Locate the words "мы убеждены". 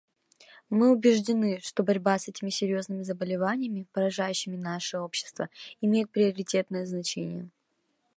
0.71-1.59